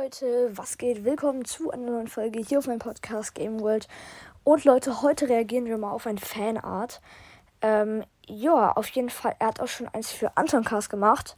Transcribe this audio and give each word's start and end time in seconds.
Leute, 0.00 0.56
was 0.56 0.78
geht? 0.78 1.04
Willkommen 1.04 1.44
zu 1.44 1.72
einer 1.72 1.90
neuen 1.90 2.06
Folge 2.06 2.38
hier 2.38 2.58
auf 2.58 2.68
meinem 2.68 2.78
Podcast 2.78 3.34
Game 3.34 3.58
World. 3.58 3.88
Und 4.44 4.64
Leute, 4.64 5.02
heute 5.02 5.28
reagieren 5.28 5.64
wir 5.64 5.76
mal 5.76 5.90
auf 5.90 6.06
ein 6.06 6.18
Fanart. 6.18 7.00
Ähm, 7.62 8.04
ja, 8.28 8.70
auf 8.70 8.86
jeden 8.90 9.10
Fall, 9.10 9.34
er 9.40 9.48
hat 9.48 9.60
auch 9.60 9.66
schon 9.66 9.88
eins 9.88 10.12
für 10.12 10.36
Anton 10.36 10.62
Cast 10.62 10.88
gemacht. 10.88 11.36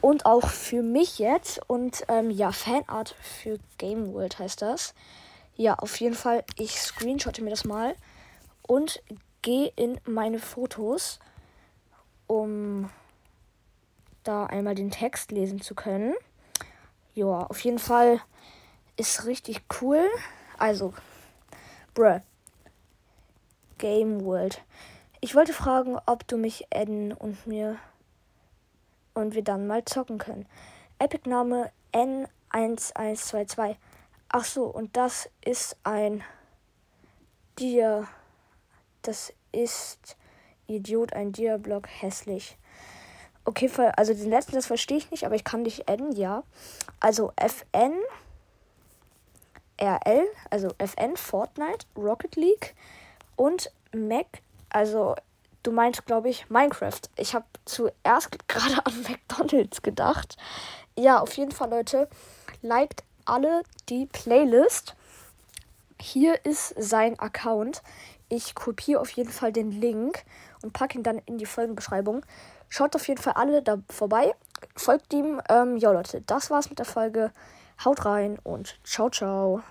Und 0.00 0.24
auch 0.24 0.48
für 0.48 0.82
mich 0.82 1.18
jetzt. 1.18 1.60
Und 1.66 2.04
ähm, 2.08 2.30
ja, 2.30 2.52
Fanart 2.52 3.14
für 3.20 3.58
Game 3.76 4.14
World 4.14 4.38
heißt 4.38 4.62
das. 4.62 4.94
Ja, 5.54 5.74
auf 5.74 6.00
jeden 6.00 6.14
Fall, 6.14 6.44
ich 6.56 6.80
screenshotte 6.80 7.42
mir 7.42 7.50
das 7.50 7.66
mal 7.66 7.94
und 8.66 9.02
gehe 9.42 9.70
in 9.76 10.00
meine 10.06 10.38
Fotos, 10.38 11.18
um 12.28 12.88
da 14.22 14.46
einmal 14.46 14.74
den 14.74 14.90
Text 14.90 15.32
lesen 15.32 15.60
zu 15.60 15.74
können. 15.74 16.14
Ja, 17.18 17.48
auf 17.48 17.58
jeden 17.64 17.80
Fall 17.80 18.20
ist 18.96 19.24
richtig 19.24 19.62
cool. 19.82 20.08
Also, 20.56 20.94
bruh. 21.92 22.20
Game 23.76 24.24
World. 24.24 24.62
Ich 25.20 25.34
wollte 25.34 25.52
fragen, 25.52 25.98
ob 26.06 26.28
du 26.28 26.36
mich 26.36 26.72
adden 26.72 27.12
und 27.12 27.44
mir 27.44 27.76
und 29.14 29.34
wir 29.34 29.42
dann 29.42 29.66
mal 29.66 29.84
zocken 29.84 30.18
können. 30.18 30.46
Epic 31.00 31.28
Name 31.28 31.72
N1122. 31.92 33.74
Ach 34.28 34.44
so, 34.44 34.66
und 34.66 34.96
das 34.96 35.28
ist 35.44 35.76
ein 35.82 36.22
Dia. 37.58 38.06
Das 39.02 39.32
ist 39.50 40.16
Idiot, 40.68 41.14
ein 41.14 41.32
Dia-Block 41.32 41.88
hässlich. 41.88 42.56
Okay, 43.48 43.70
also 43.96 44.12
den 44.12 44.28
letzten, 44.28 44.56
das 44.56 44.66
verstehe 44.66 44.98
ich 44.98 45.10
nicht, 45.10 45.24
aber 45.24 45.34
ich 45.34 45.42
kann 45.42 45.64
dich 45.64 45.88
adden, 45.88 46.12
ja. 46.12 46.42
Also 47.00 47.32
FN, 47.36 47.94
RL, 49.80 50.26
also 50.50 50.68
FN, 50.76 51.16
Fortnite, 51.16 51.86
Rocket 51.96 52.36
League 52.36 52.74
und 53.36 53.72
Mac, 53.94 54.26
also 54.68 55.14
du 55.62 55.72
meinst, 55.72 56.04
glaube 56.04 56.28
ich, 56.28 56.50
Minecraft. 56.50 57.00
Ich 57.16 57.34
habe 57.34 57.46
zuerst 57.64 58.28
gerade 58.48 58.84
an 58.84 59.02
McDonald's 59.08 59.80
gedacht. 59.80 60.36
Ja, 60.94 61.18
auf 61.18 61.32
jeden 61.38 61.52
Fall, 61.52 61.70
Leute, 61.70 62.06
liked 62.60 63.02
alle 63.24 63.62
die 63.88 64.04
Playlist. 64.12 64.94
Hier 65.98 66.44
ist 66.44 66.74
sein 66.76 67.18
Account. 67.18 67.82
Ich 68.28 68.54
kopiere 68.54 69.00
auf 69.00 69.10
jeden 69.10 69.30
Fall 69.30 69.52
den 69.52 69.70
Link 69.70 70.24
und 70.62 70.72
packe 70.72 70.98
ihn 70.98 71.02
dann 71.02 71.18
in 71.26 71.38
die 71.38 71.46
Folgenbeschreibung. 71.46 72.24
Schaut 72.68 72.94
auf 72.94 73.08
jeden 73.08 73.20
Fall 73.20 73.34
alle 73.34 73.62
da 73.62 73.78
vorbei. 73.88 74.34
Folgt 74.76 75.12
ihm. 75.14 75.40
Ähm, 75.48 75.76
ja, 75.76 75.92
Leute, 75.92 76.20
das 76.22 76.50
war's 76.50 76.68
mit 76.68 76.78
der 76.78 76.86
Folge. 76.86 77.32
Haut 77.84 78.04
rein 78.04 78.38
und 78.42 78.78
ciao, 78.84 79.08
ciao. 79.08 79.62